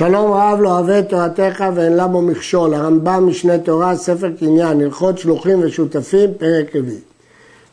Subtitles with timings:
[0.00, 4.80] שלום רב לא אוהב את תורתך ואין לה בו מכשול, הרמב"ם משנה תורה, ספר קניין,
[4.80, 6.98] הלכות שלוחים ושותפים, פרק רביעי.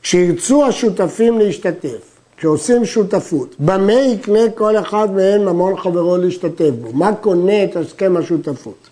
[0.02, 6.94] כשירצו השותפים להשתתף, כשעושים שותפות, במה יקנה כל אחד מהם ממון חברו להשתתף בו?
[6.94, 8.90] מה קונה את הסכם השותפות?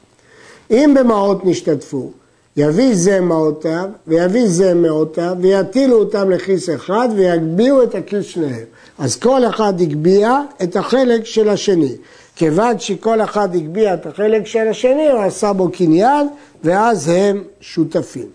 [0.72, 2.12] אם במעות נשתתפו,
[2.58, 8.66] יביא זה מעותיו ויביא זה מעותיו ויטילו אותם לכיס אחד ויגביהו את הכיס שניהם.
[8.98, 11.96] אז כל אחד הגביה את החלק של השני.
[12.36, 16.28] כיוון שכל אחד הגביה את החלק של השני, הוא עשה בו קניין
[16.64, 18.28] ואז הם שותפים.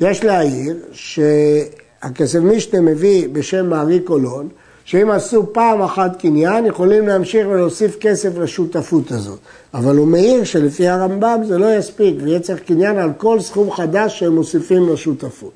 [0.00, 4.48] יש להעיר שהכסף משנה מביא בשם מערי קולון
[4.84, 9.38] שאם עשו פעם אחת קניין, יכולים להמשיך ולהוסיף כסף לשותפות הזאת.
[9.74, 14.18] אבל הוא מעיר שלפי הרמב"ם זה לא יספיק, ויהיה צריך קניין על כל סכום חדש
[14.18, 15.52] שהם מוסיפים לשותפות.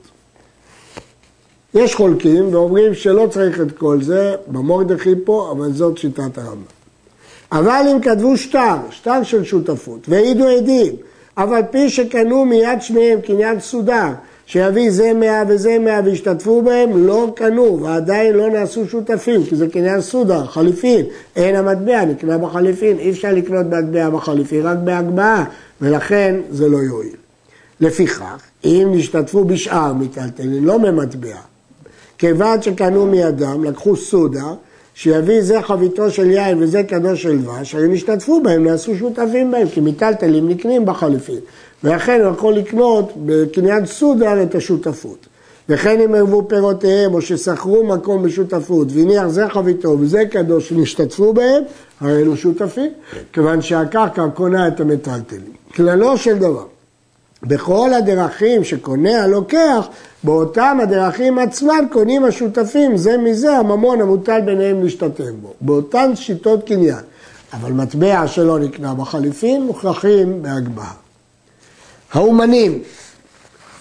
[1.75, 6.76] יש חולקים ואומרים שלא צריך את כל זה, במורדכי פה, אבל זאת שיטת הרמב"ם.
[7.53, 10.93] אבל אם כתבו שטר, שטר של שותפות, והעידו עדים,
[11.35, 14.09] אף על פי שקנו מיד שניהם קניין סודר,
[14.47, 19.69] שיביא זה מאה וזה מאה וישתתפו בהם, לא קנו ועדיין לא נעשו שותפים, כי זה
[19.69, 25.45] קניין סודר, חליפין, אין המטבע, נקנה בחליפין, אי אפשר לקנות מטבע בחליפין, רק בהגבהה,
[25.81, 27.17] ולכן זה לא יועיל.
[27.81, 31.37] לפיכך, אם נשתתפו בשאר מיטלטלין, לא ממטבע,
[32.19, 34.55] כיוון שקנו מידם, לקחו סודר,
[34.97, 39.69] שיביא זה חביתו של יין וזה קדוש של דבש, היו נשתתפו בהם, נעשו שותפים בהם,
[39.69, 41.39] כי מיטלטלים נקנים בחליפין.
[41.85, 45.27] ולכן הוא יכול לקנות בקניין סודר את השותפות.
[45.69, 51.63] וכן אם ערבו פירותיהם או ששכרו מקום בשותפות והניח זה חביתו וזה קדוש שנשתתפו בהם,
[52.01, 52.91] הרי אלו שותפים,
[53.33, 55.53] כיוון שהקרקע קונה את המטלטלים.
[55.75, 56.65] כללו של דבר,
[57.47, 59.89] בכל הדרכים שקונה הלוקח,
[60.25, 67.01] באותם הדרכים עצמם קונים השותפים זה מזה הממון המוטל ביניהם להשתתף בו, באותן שיטות קניין.
[67.53, 70.93] אבל מטבע שלא נקנה בחליפין מוכרחים בהגבהה.
[72.13, 72.83] האומנים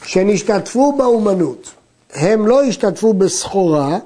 [0.04, 1.72] שנשתתפו באומנות,
[2.14, 3.98] הם לא השתתפו בסחורה,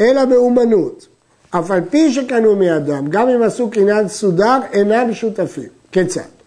[0.00, 1.06] אלא באומנות.
[1.50, 5.68] אף על פי שקנו מידם, גם אם עשו קניין סודר, אינם שותפים.
[5.92, 6.37] כיצד?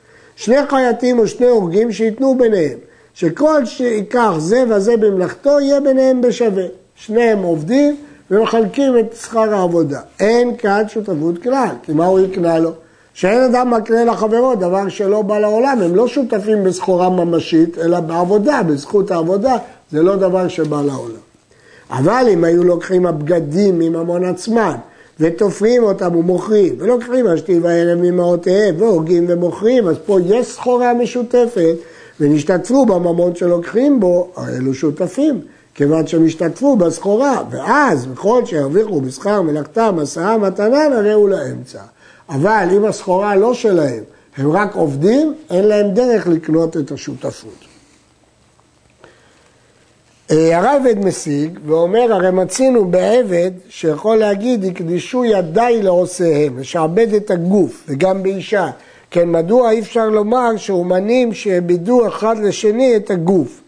[0.41, 2.77] שני חייטים או שני הורגים שייתנו ביניהם,
[3.13, 6.63] שכל שיקח זה וזה במלאכתו, יהיה ביניהם בשווה.
[6.95, 7.95] שניהם עובדים
[8.31, 9.99] ומחלקים את שכר העבודה.
[10.19, 12.71] אין כאן שותפות כלל, כי מה הוא יקנה לו?
[13.13, 18.63] שאין אדם מקנה לחברו דבר שלא בא לעולם, הם לא שותפים בסחורה ממשית, אלא בעבודה,
[18.63, 19.57] בזכות העבודה,
[19.91, 21.21] זה לא דבר שבא לעולם.
[21.89, 24.75] אבל אם היו לוקחים הבגדים מממון עצמן,
[25.21, 31.75] ותופרים אותם ומוכרים, ולוקחים השתיב האלה ממאותיהם, והורגים ומוכרים, אז פה יש סחורה משותפת,
[32.19, 35.41] ונשתתפו בממון שלוקחים בו, הרי אלו שותפים,
[35.75, 41.81] כיוון שהם השתתפו בסחורה, ואז, בכל שירוויחו בשכר מלאכתם, עשרה מתנה, נראו לאמצע.
[42.29, 44.03] אבל אם הסחורה לא שלהם,
[44.37, 47.70] הם רק עובדים, אין להם דרך לקנות את השותפות.
[50.31, 57.83] אה, הרב משיג ואומר, הרי מצינו בעבד שיכול להגיד, הקדישו ידיי לעושיהם, לשעבד את הגוף,
[57.87, 58.69] וגם באישה.
[59.11, 63.61] כן, מדוע אי אפשר לומר שאומנים שאיבדו אחד לשני את הגוף?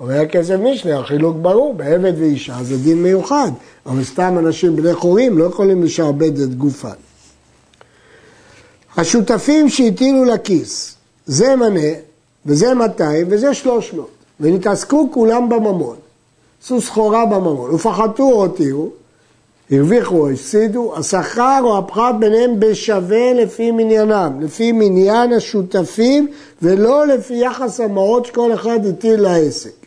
[0.00, 3.50] אומר הכסף משנה, החילוק ברור, בעבד ואישה זה דין מיוחד,
[3.86, 6.88] אבל סתם אנשים בני חורים לא יכולים לשעבד את גופם.
[8.96, 10.94] השותפים שהטילו לכיס,
[11.26, 11.90] זה מנה,
[12.46, 14.08] וזה 200 וזה 300,
[14.40, 15.96] ונתעסקו כולם בממון.
[16.62, 18.90] עשו סחורה בממון, ופחתו או הותירו,
[19.70, 26.28] הרוויחו או הפסידו, השכר או הפחת ביניהם בשווה לפי מניינם, לפי מניין השותפים
[26.62, 29.86] ולא לפי יחס המעות שכל אחד הטיל לעסק.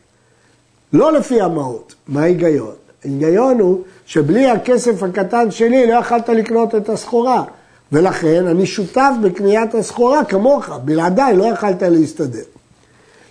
[0.94, 1.96] לא לפי המעות.
[2.08, 2.74] מה ההיגיון?
[3.06, 7.44] ההיגיון הוא שבלי הכסף הקטן שלי לא יכלת לקנות את הסחורה.
[7.92, 12.44] ולכן אני שותף בקניית הסחורה כמוך, בלעדיי לא יכלת להסתדר.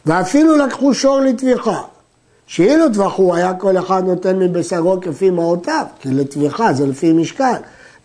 [0.06, 1.82] ואפילו לקחו שור לטביחה,
[2.48, 7.54] שאילו טבחו היה כל אחד נותן מבשרו כפי מעותיו, כי לטביחה זה לפי משקל.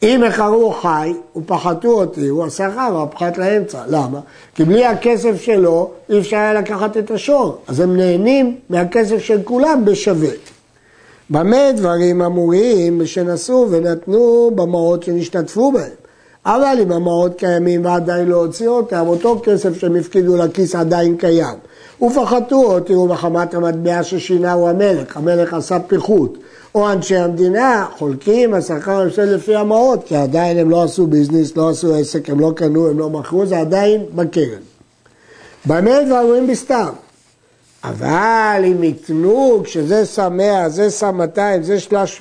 [0.04, 3.84] אם איחרו חי ופחתו אותי, הוא השכר או הפחת לאמצע.
[3.88, 4.19] למה?
[4.56, 7.57] כי בלי הכסף שלו אי אפשר היה לקחת את השור.
[7.68, 10.30] אז הם נהנים מהכסף של כולם בשווה.
[11.30, 16.02] במה דברים אמורים שנשאו ונתנו במעות שנשתתפו בהם?
[16.45, 21.56] אבל אם המעות קיימים ועדיין לא הוציאו אותם, אותו כסף שהם הפקידו לכיס עדיין קיים.
[22.01, 26.38] ופחתו אותי מחמת המטבע ששינהו המלך, המלך עשה פיחות.
[26.75, 31.69] או אנשי המדינה חולקים, השכר יושב לפי המעות, כי עדיין הם לא עשו ביזנס, לא
[31.69, 34.62] עשו עסק, הם לא קנו, הם לא מכרו, זה עדיין בקרן.
[35.66, 36.89] במה דברים בסתם?
[37.83, 41.80] אבל אם ייתנו, כשזה שם 100, זה שם 200, זה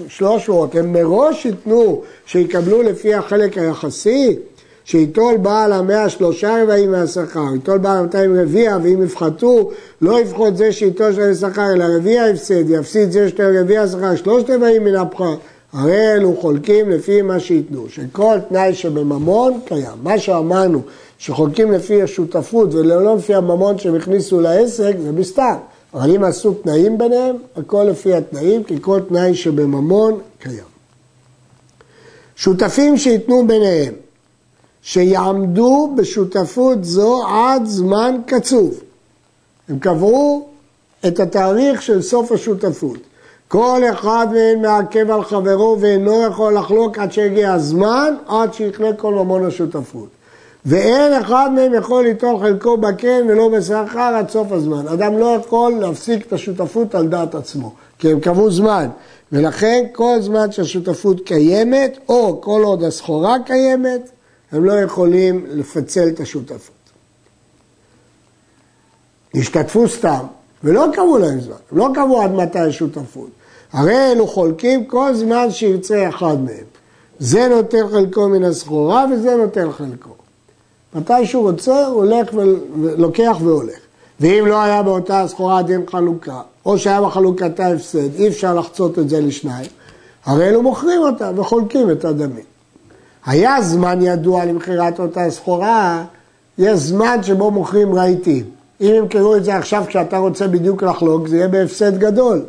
[0.09, 4.37] 300, הם מראש ייתנו שיקבלו לפי החלק היחסי,
[4.85, 9.70] שיטול בעל המאה שלושה רבעים מהשכר, ייטול בעל המאתיים רביע, ואם יפחתו,
[10.00, 14.50] לא יפחות זה שייטול שני שכר, אלא רביע יפסד, יפסיד זה שתי רביע השכר, שלושת
[14.50, 15.38] רבעים מן הפחת.
[15.73, 19.99] הרי אלו חולקים לפי מה שייתנו, שכל תנאי שבממון קיים.
[20.03, 20.83] מה שאמרנו,
[21.19, 25.57] שחולקים לפי השותפות ולא לפי הממון שהם הכניסו לעסק, זה בסתם.
[25.95, 30.73] אבל אם עשו תנאים ביניהם, הכל לפי התנאים, כי כל תנאי שבממון קיים.
[32.37, 33.95] שותפים שייתנו ביניהם,
[34.83, 38.81] שיעמדו בשותפות זו עד זמן קצוב.
[39.69, 40.49] הם קבעו
[41.07, 42.99] את התאריך של סוף השותפות.
[43.53, 49.15] כל אחד מהם מעכב על חברו ואינו יכול לחלוק עד שהגיע הזמן, עד שיכלה כל
[49.15, 50.09] ממון השותפות.
[50.67, 54.89] ואין אחד מהם יכול ליטול חלקו בקן ולא בשכר עד סוף הזמן.
[54.89, 58.89] אדם לא יכול להפסיק את השותפות על דעת עצמו, כי הם קבעו זמן.
[59.33, 64.11] ולכן כל זמן שהשותפות קיימת, או כל עוד הסחורה קיימת,
[64.53, 66.75] הם לא יכולים לפצל את השותפות.
[69.35, 70.25] השתתפו סתם,
[70.65, 73.42] ולא קבעו להם זמן, לא קבעו עד מתי השותפות.
[73.73, 76.65] הרי אלו חולקים כל זמן שירצה אחד מהם.
[77.19, 80.11] זה נותן חלקו מן הסחורה וזה נותן חלקו.
[80.95, 83.79] מתי שהוא רוצה, הוא הולך ולוקח והולך.
[84.21, 89.09] ואם לא היה באותה סחורה דין חלוקה, או שהיה בחלוקתה הפסד, אי אפשר לחצות את
[89.09, 89.71] זה לשניים,
[90.25, 92.45] הרי אלו מוכרים אותה וחולקים את הדמים.
[93.27, 96.05] היה זמן ידוע למכירת אותה סחורה,
[96.59, 98.45] יש זמן שבו מוכרים רהיטים.
[98.81, 102.43] אם ימכרו את זה עכשיו כשאתה רוצה בדיוק לחלוק, זה יהיה בהפסד גדול.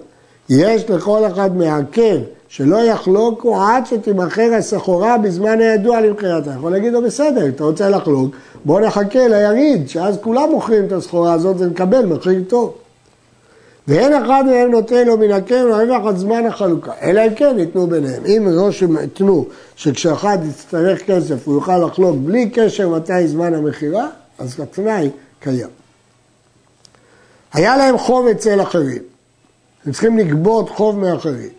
[0.50, 2.18] יש לכל אחד מעכב
[2.48, 6.52] שלא יחלוקו עד שתימכר הסחורה בזמן הידוע למכירתה.
[6.58, 8.36] יכול להגיד לו בסדר, אתה רוצה לחלוק,
[8.66, 12.74] בוא נחכה ליריד, שאז כולם מוכרים את הסחורה הזאת ונקבל מחיר טוב.
[13.88, 17.88] ואין אחד מהם נותן לו מן הקרן רווח עד זמן החלוקה, אלא אם כן ייתנו
[17.88, 18.26] ביניהם.
[18.26, 19.46] אם ראש ייתנו
[19.76, 24.08] שכשאחד יצטרך כסף הוא יוכל לחלוק בלי קשר מתי זמן המכירה,
[24.40, 25.10] אז התנאי
[25.40, 25.68] קיים.
[27.54, 29.02] היה להם חוב אצל אחרים,
[29.86, 31.50] הם צריכים לגבות חוב מאחרים.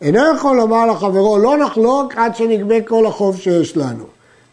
[0.00, 4.04] אינו יכול לומר לחברו, לא נחלוק עד שנגבה כל החוב שיש לנו,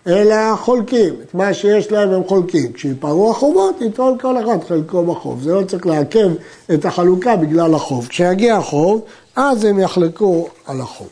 [0.07, 2.73] אלא חולקים, את מה שיש להם הם חולקים.
[2.73, 5.41] כשיפרו החובות, ייטול כל אחד חלקו בחוב.
[5.41, 6.29] זה לא צריך לעכב
[6.73, 8.07] את החלוקה בגלל החוב.
[8.07, 9.01] כשיגיע החוב,
[9.35, 11.09] אז הם יחלקו על החוב.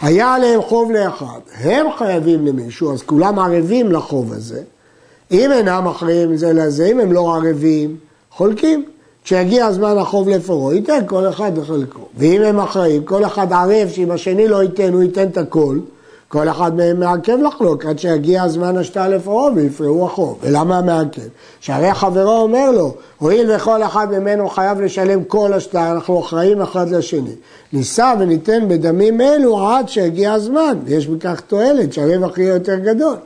[0.00, 4.62] היה עליהם חוב לאחד, הם חייבים למישהו, אז כולם ערבים לחוב הזה.
[5.30, 7.96] אם אינם אחראים זה לזה, אם הם לא ערבים,
[8.30, 8.84] חולקים.
[9.24, 12.00] כשיגיע הזמן החוב לפרעה, ייתן כל אחד בחלקו.
[12.16, 15.78] ואם הם אחראים, כל אחד ערב שאם השני לא ייתן, הוא ייתן את הכל,
[16.28, 20.38] כל אחד מהם מעכב לחלוק עד שיגיע הזמן השתה לפרעה ויפרעו החוב.
[20.42, 21.22] ולמה מעכב?
[21.60, 26.90] שהרי חברו אומר לו, הואיל וכל אחד ממנו חייב לשלם כל השתה, אנחנו אחראים אחד
[26.90, 27.34] לשני.
[27.72, 33.16] ניסע וניתן בדמים אלו עד שיגיע הזמן, ויש בכך תועלת, שהרווח יהיה יותר גדול.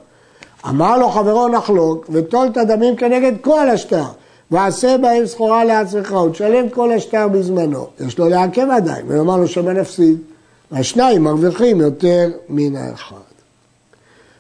[0.69, 4.05] אמר לו חברו נחלוק, וטול את הדמים כנגד כל השטר.
[4.51, 7.87] ועשה בהם סחורה לעצמך, הוא תשלם כל השטר בזמנו.
[8.07, 10.19] יש לו לעכב עדיין, ולומר לו שמה נפסיד.
[10.73, 13.17] והשניים מרוויחים יותר מן האחד.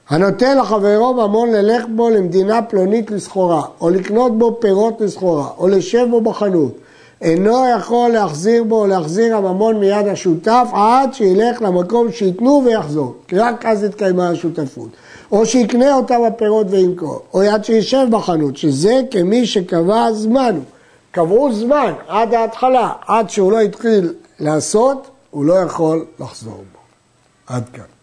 [0.09, 6.07] הנותן לחברו ממון ללך בו למדינה פלונית לסחורה, או לקנות בו פירות לסחורה, או לשב
[6.11, 6.73] בו בחנות,
[7.23, 13.39] אינו יכול להחזיר בו או להחזיר הממון מיד השותף עד שילך למקום שייתנו ויחזור, כי
[13.39, 14.89] רק אז התקיימה השותפות.
[15.33, 20.59] או שיקנה אותה בפירות וימכור, או עד שישב בחנות, שזה כמי שקבע זמן.
[21.11, 26.79] קבעו זמן עד ההתחלה, עד שהוא לא התחיל לעשות, הוא לא יכול לחזור בו.
[27.47, 27.98] עד כאן.